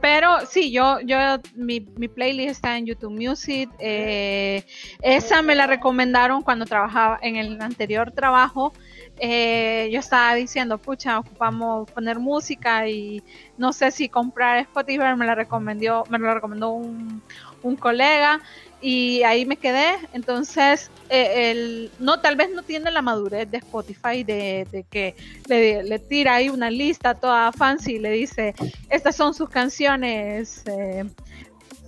[0.00, 1.16] pero sí, yo, yo,
[1.54, 3.70] mi, mi, playlist está en YouTube Music.
[3.78, 4.64] Eh,
[5.02, 8.72] esa me la recomendaron cuando trabajaba en el anterior trabajo.
[9.18, 13.22] Eh, yo estaba diciendo, pucha, ocupamos poner música y
[13.56, 17.22] no sé si comprar Spotify, me la recomendó, me lo recomendó un,
[17.62, 18.40] un colega
[18.80, 19.96] y ahí me quedé.
[20.12, 25.14] Entonces, eh, el, no, tal vez no tiene la madurez de Spotify de, que
[25.48, 28.54] le, tira ahí una lista toda fancy y le dice,
[28.90, 30.62] estas son sus canciones.
[30.66, 31.04] Eh,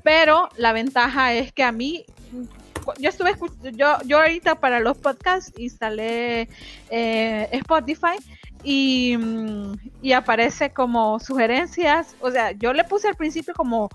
[0.02, 2.04] pero la ventaja es que a mí
[2.98, 3.34] yo estuve
[3.74, 6.48] yo yo ahorita para los podcasts instalé
[6.90, 8.16] eh, Spotify
[8.62, 9.16] y,
[10.00, 13.88] y, aparece como sugerencias o sea yo le puse al principio como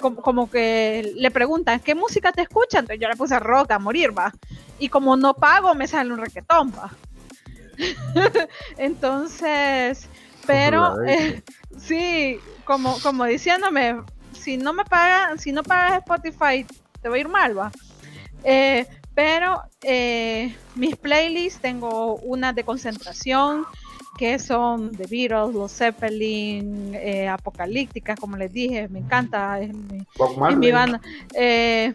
[0.00, 2.80] como, que le preguntan, ¿qué música te escuchan?
[2.80, 4.32] Entonces yo le puse rock a morir, va.
[4.78, 6.90] Y como no pago, me sale un requetón, va.
[8.78, 10.08] Entonces,
[10.46, 11.42] pero eh,
[11.78, 14.02] sí, como, como diciéndome,
[14.32, 16.66] si no me pagan, si no pagas Spotify,
[17.00, 17.72] te va a ir mal, va.
[18.42, 23.64] Eh, pero eh, mis playlists tengo una de concentración,
[24.16, 30.70] que son The Beatles, los Zeppelin, eh, Apocalíptica, como les dije, me encanta, es mi,
[30.70, 31.00] banda.
[31.34, 31.94] Eh,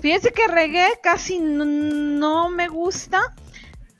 [0.00, 3.34] fíjense que reggae casi no, me gusta.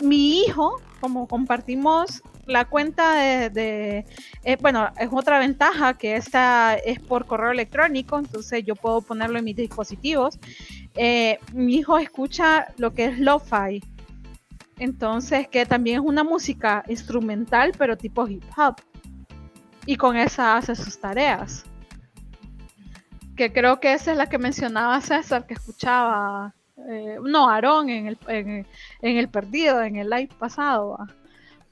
[0.00, 4.04] Mi hijo, como compartimos la cuenta de,
[4.42, 9.38] eh, bueno, es otra ventaja que esta es por correo electrónico, entonces yo puedo ponerlo
[9.38, 10.40] en mis dispositivos.
[11.52, 13.80] mi hijo escucha lo que es lo-fi,
[14.78, 18.76] entonces, que también es una música instrumental, pero tipo hip hop.
[19.86, 21.64] Y con esa hace sus tareas.
[23.36, 26.54] Que creo que esa es la que mencionaba César, que escuchaba,
[26.88, 28.66] eh, no, Aarón en el, en,
[29.00, 30.98] el perdido, en el live pasado.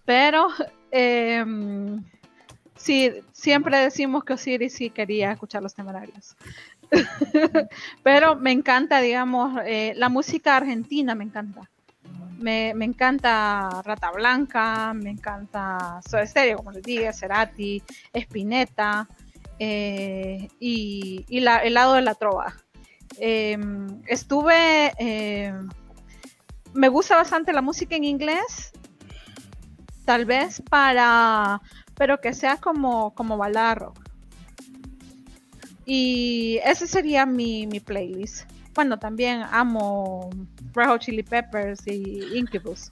[0.04, 0.48] Pero,
[0.90, 2.02] em,
[2.76, 6.36] sí, siempre decimos que Osiris sí quería escuchar los temerarios.
[8.02, 11.70] pero me encanta, digamos, eh, la música argentina me encanta
[12.40, 19.08] me, encanta Rata Blanca, me encanta Soda Stereo, como les dije, Cerati, Spinetta
[19.58, 22.54] eh, y, el lado de la trova.
[23.18, 25.68] Em, estuve, em,
[26.72, 28.72] me gusta bastante la música en inglés,
[30.04, 31.60] tal vez para,
[31.94, 33.92] pero que sea como, como balada
[35.84, 38.50] Y ese sería mi, mi playlist.
[38.74, 40.30] Bueno, también amo
[40.74, 42.90] Red Hot Chili Peppers y Incubus.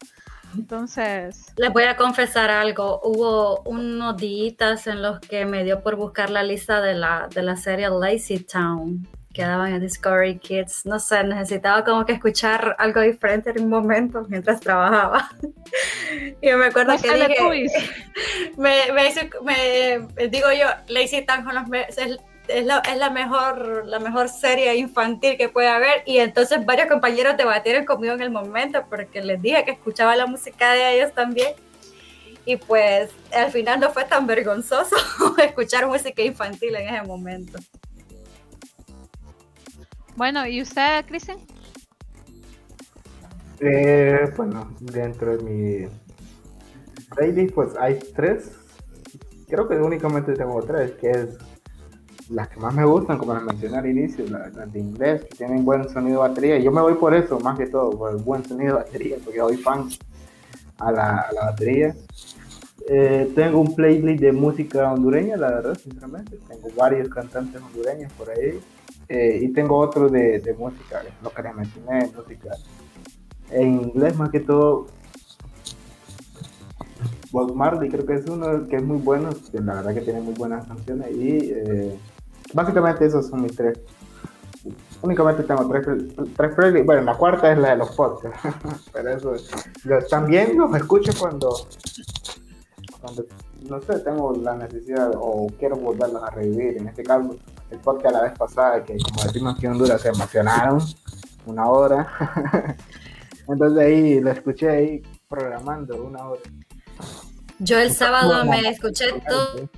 [0.57, 1.53] Entonces.
[1.57, 3.01] Les voy a confesar algo.
[3.05, 7.43] Hubo unos días en los que me dio por buscar la lista de la, de
[7.43, 10.85] la serie Lazy Town que daban en Discovery Kids.
[10.85, 15.31] No sé, necesitaba como que escuchar algo diferente en un momento mientras trabajaba.
[16.43, 17.71] y me acuerdo que dije,
[18.57, 19.13] me, me,
[19.45, 21.69] me, digo yo, Lazy Town con los
[22.49, 26.03] es la, mejor, la mejor serie infantil que puede haber.
[26.07, 30.27] Y entonces varios compañeros debatieron conmigo en el momento porque les dije que escuchaba la
[30.27, 31.55] música de ellos también.
[32.45, 34.97] Y pues al final no fue tan vergonzoso
[35.43, 37.59] escuchar música infantil en ese momento.
[40.17, 41.39] Bueno, ¿y usted, Cristian?
[43.61, 45.89] Eh, bueno, dentro de mi
[47.15, 48.53] playlist pues hay tres.
[49.49, 51.39] Creo que únicamente tengo tres, que es
[52.31, 55.65] las que más me gustan, como las mencioné al inicio, las, de inglés, que tienen
[55.65, 56.59] buen sonido de batería.
[56.59, 59.39] Yo me voy por eso, más que todo, por el buen sonido de batería, porque
[59.39, 59.89] soy fan
[60.79, 61.95] a la, a la batería.
[62.89, 66.39] Eh, tengo un playlist de música hondureña, la verdad, sinceramente.
[66.49, 68.61] Tengo varios cantantes hondureños por ahí.
[69.09, 72.51] Eh, y tengo otro de, de música, lo que les mencioné, música
[73.51, 74.87] en inglés más que todo.
[77.31, 80.35] Bob Marley creo que es uno que es muy bueno, la verdad que tiene muy
[80.35, 81.53] buenas canciones y
[82.55, 83.79] Básicamente esos son mis tres.
[85.01, 85.87] Únicamente tengo tres,
[86.37, 86.87] tres playlists.
[86.87, 88.41] Bueno, la cuarta es la de los podcasts.
[88.93, 89.35] Pero eso
[90.11, 91.69] también los escucho cuando,
[93.01, 93.25] cuando,
[93.69, 96.79] no sé, tengo la necesidad o quiero volverlos a revivir.
[96.79, 97.37] En este caso,
[97.71, 100.81] el podcast la vez pasada, que como decimos aquí en Honduras, se emocionaron
[101.47, 102.77] una hora.
[103.49, 106.43] Entonces ahí lo escuché ahí programando una hora.
[107.61, 109.69] Yo el sábado me escuché todo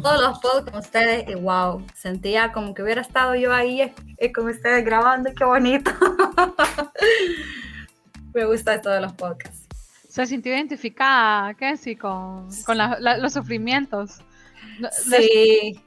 [0.00, 4.32] todos los podcasts con ustedes y wow, sentía como que hubiera estado yo ahí eh,
[4.32, 5.90] con ustedes grabando, qué bonito.
[8.34, 9.66] Me gusta esto de los podcasts.
[10.08, 11.96] Se sintió identificada, ¿qué sí?
[11.96, 14.18] Con, con los sufrimientos.
[14.90, 15.80] Sí.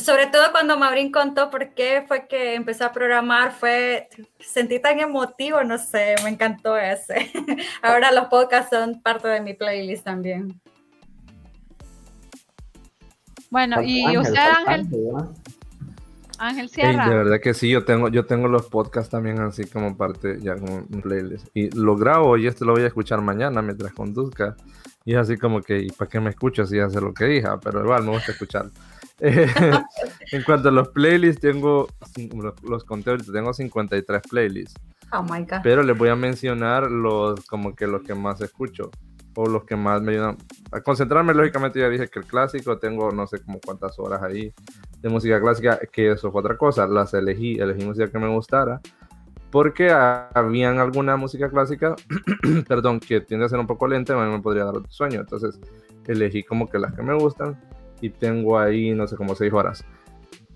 [0.00, 4.08] Sobre todo cuando Maurín contó por qué fue que empezó a programar, fue,
[4.40, 7.30] sentí tan emotivo, no sé, me encantó ese.
[7.82, 10.60] Ahora los podcasts son parte de mi playlist también.
[13.56, 14.36] Bueno, y usted,
[14.66, 14.86] Ángel.
[16.38, 17.08] Ángel Sierra.
[17.08, 20.56] de verdad que sí, yo tengo, yo tengo los podcasts también así como parte, ya
[20.56, 21.46] como un playlist.
[21.54, 24.56] Y lo grabo y este lo voy a escuchar mañana mientras conduzca.
[25.06, 27.48] Y es así como que, ¿y para qué me escucho si hace lo que dije?
[27.64, 28.66] Pero igual me gusta escuchar.
[29.20, 31.88] en cuanto a los playlists, tengo,
[32.34, 34.74] los, los conté ahorita, tengo 53 playlists.
[35.12, 35.60] Oh my god.
[35.62, 38.90] Pero les voy a mencionar los, como que los que más escucho.
[39.36, 40.36] O los que más me ayudan
[40.72, 41.34] a concentrarme.
[41.34, 44.52] Lógicamente ya dije que el clásico, tengo no sé como cuántas horas ahí
[45.00, 46.86] de música clásica, que eso fue otra cosa.
[46.86, 48.80] Las elegí, elegí música que me gustara.
[49.50, 51.94] Porque habían alguna música clásica,
[52.68, 55.20] perdón, que tiende a ser un poco lenta a mí me podría dar sueño.
[55.20, 55.60] Entonces
[56.06, 57.58] elegí como que las que me gustan
[58.00, 59.84] y tengo ahí, no sé, como seis horas.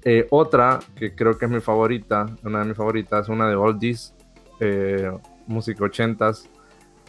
[0.02, 4.14] Eh, otra que creo que es mi favorita, una de mis favoritas, una de Oldies,
[4.60, 5.10] eh,
[5.46, 6.48] música ochentas,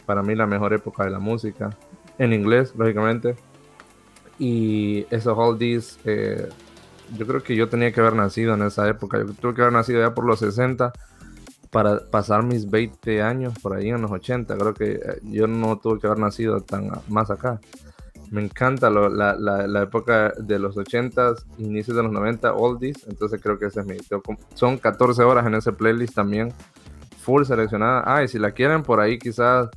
[0.06, 1.70] para mí la mejor época de la música,
[2.18, 3.36] en inglés, lógicamente.
[4.38, 6.48] Y esos oldies, eh,
[7.16, 9.74] yo creo que yo tenía que haber nacido en esa época, yo tuve que haber
[9.74, 10.92] nacido ya por los 60
[11.70, 15.78] para pasar mis 20 años por ahí en los 80, creo que eh, yo no
[15.78, 17.60] tuve que haber nacido tan más acá.
[18.30, 23.58] Me encanta la, la, época de los 80s, inicios de los 90, oldies, entonces creo
[23.58, 23.98] que ese es mi...
[24.54, 26.50] Son 14 horas en ese playlist también
[27.22, 28.02] full seleccionada.
[28.06, 29.68] Ah, y si la quieren por ahí quizás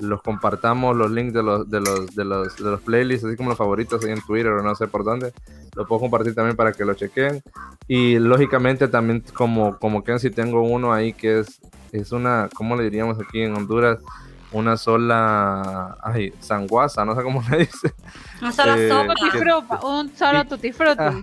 [0.00, 3.50] los compartamos los links de los, de los, de los, de los playlists, así como
[3.50, 5.32] los favoritos ahí en Twitter o no sé por dónde.
[5.74, 7.42] Lo puedo compartir también para que lo chequen.
[7.88, 11.60] Y lógicamente también como, como que si tengo uno ahí que es,
[11.92, 13.98] es una, ¿cómo le diríamos aquí en Honduras?
[14.52, 17.92] Una sola, ay, sanguasa, no sé cómo le dice.
[18.42, 18.90] Un solo Eh,
[19.82, 20.96] un solo tutti frutti.
[21.02, 21.22] Ah,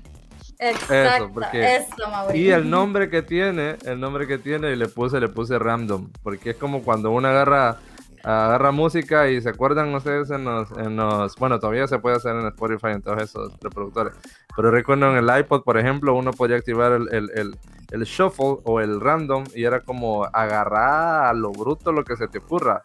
[0.60, 1.32] Exacto.
[1.34, 2.36] porque- Eso.
[2.36, 6.10] Y el nombre que tiene, el nombre que tiene, y le puse, le puse random,
[6.22, 7.78] porque es como cuando uno agarra,
[8.24, 12.36] agarra música y se acuerdan ustedes en los, en los, bueno, todavía se puede hacer
[12.36, 14.14] en Spotify en todos esos reproductores,
[14.56, 17.58] pero recuerdo en el iPod, por ejemplo, uno podía activar el, el,
[17.92, 22.28] el, shuffle o el random y era como agarrar a lo bruto lo que se
[22.28, 22.82] te ocurra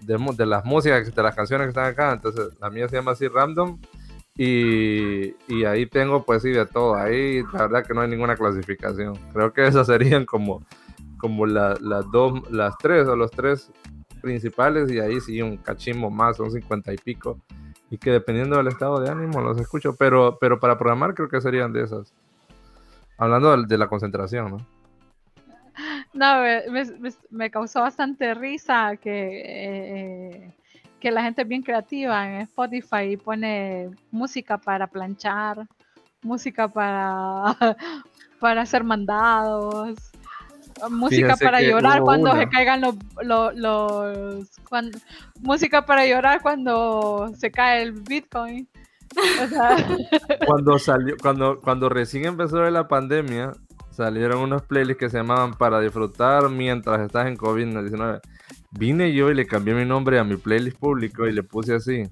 [0.00, 3.12] de, de las músicas, de las canciones que están acá, entonces la mía se llama
[3.12, 3.78] así random
[4.36, 6.94] y, y ahí tengo pues sí de todo.
[6.94, 9.14] Ahí la verdad que no hay ninguna clasificación.
[9.32, 10.64] Creo que esas serían como,
[11.18, 13.70] como la- las dos, las tres o los tres
[14.28, 17.38] principales y ahí sí un cachimbo más, son cincuenta y pico.
[17.90, 21.40] Y que dependiendo del estado de ánimo los escucho, pero, pero para programar creo que
[21.40, 22.12] serían de esas.
[23.16, 24.66] Hablando de, la concentración, ¿no?
[26.12, 30.54] No, me- me causó bastante risa que, eh,
[31.00, 35.66] que la gente es bien creativa en Spotify y pone música para planchar,
[36.22, 37.56] música para,
[38.40, 40.12] para hacer mandados,
[40.90, 42.40] música Fíjense para llorar cuando una.
[42.40, 44.90] se caigan los, los, los- cuan-
[45.40, 48.68] música para llorar cuando se cae el Bitcoin.
[49.42, 49.76] O sea,
[50.46, 53.52] cuando salió, cuando, cuando recién empezó la pandemia,
[53.90, 58.20] salieron unos playlists que se llamaban para disfrutar mientras estás en COVID-19.
[58.72, 62.02] Vine yo y le cambié mi nombre a mi playlist público y le puse así.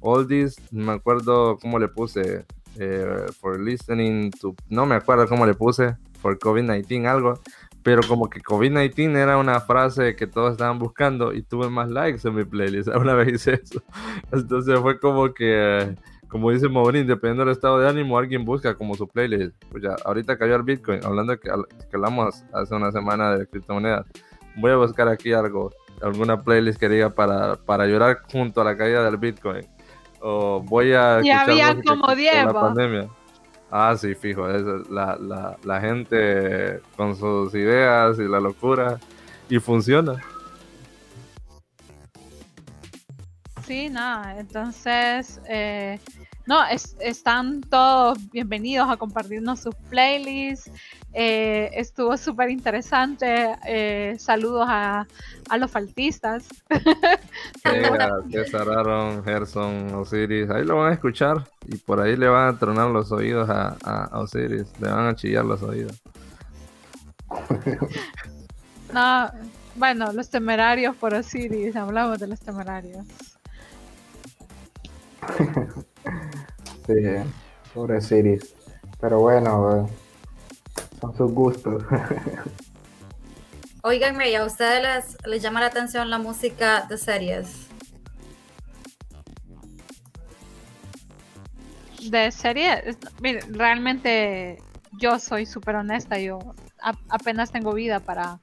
[0.00, 2.44] All this, me acuerdo cómo le puse.
[2.78, 4.54] eh, for listening to.
[4.68, 5.96] No me acuerdo cómo le puse.
[6.20, 7.40] For COVID-19, algo.
[7.86, 12.26] Pero como que COVID-19 era una frase que todos estaban buscando y tuve más likes
[12.26, 12.88] en mi playlist.
[12.96, 13.80] Una vez hice eso.
[14.32, 15.94] Entonces fue como que.
[16.26, 19.54] como dice Maurín, dependiendo del estado de ánimo, alguien busca como su playlist.
[19.70, 23.46] Pues ya, ahorita cayó el Bitcoin, hablando de que, que hablamos hace una semana de
[23.46, 24.04] criptomonedas.
[24.56, 25.70] Voy a buscar aquí algo,
[26.02, 29.64] alguna playlist que diga para, para llorar junto a la caída del Bitcoin.
[30.18, 31.20] O voy a.
[31.22, 32.60] Y había como con 10, la ¿va?
[32.62, 33.08] pandemia.
[33.70, 38.98] Ah, sí, fijo, eso, la, la, la gente con sus ideas y la locura.
[39.48, 40.22] Y funciona.
[43.64, 45.98] Sí, nada, entonces, eh,
[46.46, 50.70] no, es- están todos bienvenidos a compartirnos sus playlists.
[51.18, 53.56] Eh, estuvo súper interesante.
[53.66, 55.06] eh, saludos a,
[55.48, 56.44] a los faltistas.
[57.64, 62.54] Vega, César Aaron, Gerson, Osiris, ahí lo van a escuchar y por ahí le van
[62.54, 65.98] a tronar los oídos a, a- Osiris, le van a chillar los oídos.
[68.92, 69.30] No,
[69.74, 73.04] bueno, los temerarios por Osiris, hablamos de los temerarios.
[76.86, 76.94] Sí,
[77.74, 78.54] pobre Siris.
[79.00, 79.90] Pero bueno, eh,
[81.00, 81.82] son sus gustos.
[83.82, 87.66] Óiganme, ¿y a ustedes les, les llama la atención la música de series?
[92.10, 94.58] De serie, es- mire, realmente
[94.98, 96.38] yo soy súper honesta, yo
[96.80, 98.38] a- apenas tengo vida para,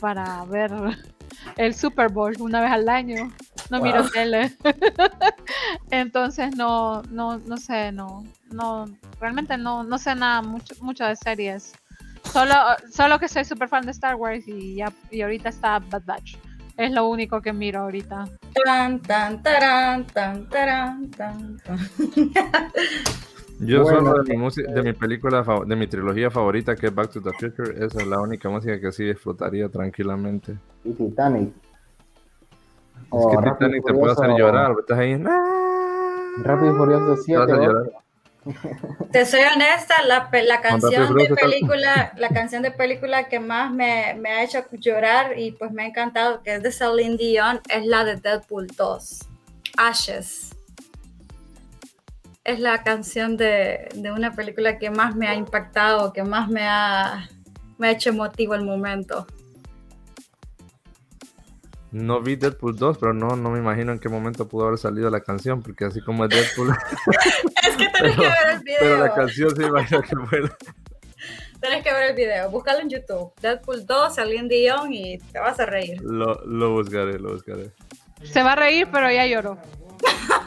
[0.00, 0.70] para ver
[1.56, 3.30] el Super Bowl una vez al año,
[3.70, 4.10] no miro Wow.
[4.10, 4.56] tele.
[5.90, 8.86] Entonces no, no, no sé, no, no,
[9.20, 11.72] realmente no, no sé nada mucho, mucho de series.
[12.34, 12.54] Solo,
[12.90, 16.36] solo que soy súper fan de Star Wars y ya, y ahorita está Bad Batch.
[16.76, 18.24] Es lo único que miro ahorita.
[18.64, 21.78] Tan, tan, tarán, tan, tarán, tan, tan.
[23.60, 26.94] Yo Bueno, solo de mi, música, de mi película, de mi trilogía favorita que es
[26.94, 30.58] Back to the Future, esa es la única música que sí disfrutaría tranquilamente.
[30.82, 31.50] Y Titanic.
[33.12, 35.22] Es que y Titanic te puede hacer llorar, estás ahí.
[36.42, 37.38] Rápido y Furioso Te 7.
[37.40, 37.62] vas a ¿no?
[37.62, 38.03] llorar.
[39.12, 44.14] Te soy honesta, la, la canción de película, la canción de película que más me,
[44.14, 47.86] me ha hecho llorar y pues me ha encantado, que es de Celine Dion, es
[47.86, 49.20] la de Deadpool 2,
[49.76, 50.50] Ashes.
[52.44, 56.66] Es la canción de, de una película que más me ha impactado, que más me
[56.66, 57.28] ha,
[57.78, 59.26] me ha hecho emotivo el momento.
[61.94, 65.08] No vi Deadpool 2, pero no, no me imagino en qué momento pudo haber salido
[65.10, 66.70] la canción, porque así como es Deadpool,
[67.68, 68.78] Es que tenés que ver el video.
[68.80, 70.40] pero la canción sí imagino que fue.
[71.60, 72.50] Tenés que ver el video.
[72.50, 73.32] Búscalo en YouTube.
[73.40, 76.02] Deadpool 2, Celine Dion y te vas a reír.
[76.02, 77.70] Lo, lo buscaré, lo buscaré.
[78.24, 79.56] Se va a reír, pero ya lloró.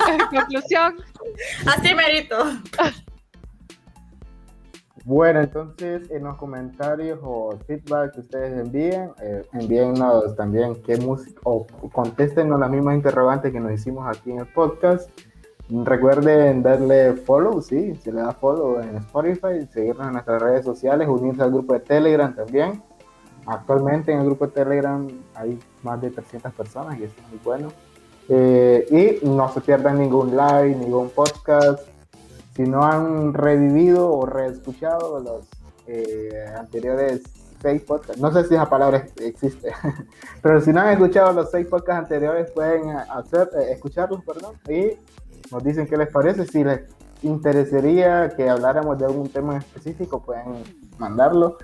[0.10, 0.98] En conclusión,
[1.66, 2.36] Así merito.
[5.08, 11.40] Bueno, entonces en los comentarios o feedback que ustedes envíen, eh, envíennos también qué música
[11.46, 15.10] o contéstenos las mismas interrogantes que nos hicimos aquí en el podcast.
[15.70, 21.08] Recuerden darle follow, sí, se le da follow en Spotify, seguirnos en nuestras redes sociales,
[21.08, 22.84] unirse al grupo de Telegram también.
[23.46, 27.40] Actualmente en el grupo de Telegram hay más de 300 personas y eso es muy
[27.46, 27.70] bueno.
[28.28, 31.88] Eh, y no se pierdan ningún live, ningún podcast.
[32.58, 35.48] Si no han revivido o reescuchado los
[35.86, 37.22] eh, anteriores
[37.62, 39.72] seis podcasts, no sé si esa palabra existe,
[40.42, 44.98] pero si no han escuchado los seis podcasts anteriores, pueden hacer, eh, escucharlos, perdón, y
[45.52, 46.48] nos dicen qué les parece.
[46.48, 46.82] Si les
[47.22, 50.64] interesaría que habláramos de algún tema en específico, pueden
[50.98, 51.58] mandarlo,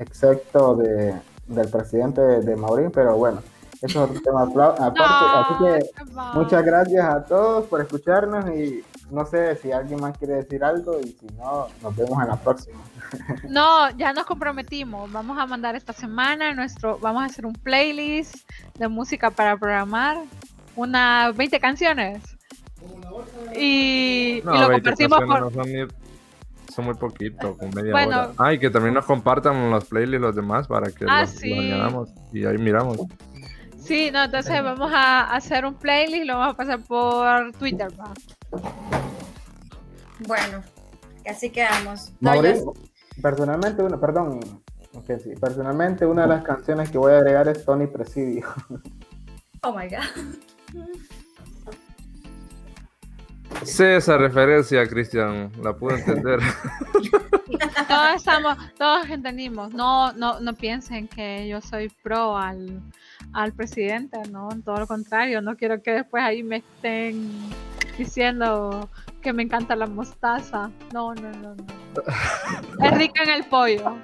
[0.00, 1.14] excepto de,
[1.46, 3.42] del presidente de, de Maurín, pero bueno,
[3.82, 4.42] eso es otro tema
[4.78, 5.00] aparte.
[5.02, 6.04] así que.
[6.34, 10.98] Muchas gracias a todos por escucharnos y no sé si alguien más quiere decir algo
[11.00, 12.78] y si no, nos vemos en la próxima.
[13.48, 15.12] No, ya nos comprometimos.
[15.12, 18.34] Vamos a mandar esta semana nuestro, vamos a hacer un playlist
[18.78, 20.16] de música para programar,
[20.76, 22.22] unas 20 canciones.
[23.54, 25.86] Y, y lo 20 compartimos por, no son, ni-
[26.74, 28.18] son muy poquito, con media Bueno.
[28.18, 28.30] hora.
[28.38, 31.50] Ah, y que también nos compartan los playlists los demás para que Ah, los, sí.
[31.50, 32.96] los añadamos y ahí miramos.
[33.84, 37.88] Sí, no, entonces vamos a hacer un playlist, lo vamos a pasar por Twitter.
[37.98, 38.12] va.
[40.26, 40.62] Bueno,
[41.28, 42.12] así quedamos.
[42.20, 42.74] Mauricio,
[43.20, 44.40] personalmente, una, perdón,
[45.06, 48.46] sí, personalmente una de las canciones que voy a agregar es Tony Presidio.
[49.62, 50.04] oh my god.
[53.64, 56.40] Sé esa referencia, Cristian, la pude entender.
[57.88, 59.72] Todos estamos, todos entendimos.
[59.74, 62.80] No, no, no piensen que yo soy pro al,
[63.32, 65.40] al presidente, no, todo lo contrario.
[65.40, 67.30] No quiero que después ahí me estén
[67.96, 68.88] diciendo
[69.20, 70.70] que me encanta la mostaza.
[70.92, 71.66] No, no, no, no.
[72.84, 73.96] Es rica en el pollo.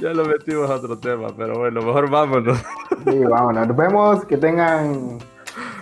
[0.00, 2.58] ya lo metimos a otro tema, pero bueno, mejor vámonos.
[3.04, 5.18] Sí, vámonos, nos vemos, que tengan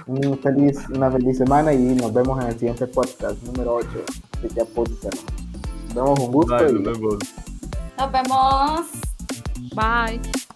[0.07, 3.89] un feliz, una feliz semana y nos vemos en el siguiente podcast número 8.
[4.39, 5.21] Así que apúntenlo.
[5.87, 7.19] Nos vemos un gusto Bye, y nos vemos.
[7.99, 9.09] Nos vemos.
[9.75, 10.48] Bye.